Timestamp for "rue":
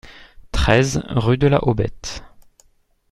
1.09-1.37